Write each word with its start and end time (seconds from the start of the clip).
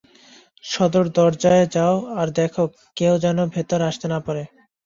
সদর 0.63 1.05
দরজায় 1.15 1.65
যাও 1.75 1.95
আর 2.19 2.27
দেখো 2.39 2.63
কেউ 2.97 3.13
যেন 3.23 3.37
ভেতরে 3.53 3.83
আসতে 3.89 4.05
না 4.13 4.19
পারে। 4.25 4.43